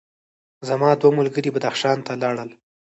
[0.69, 2.49] زما دوه ملګري بدخشان ته لاړل.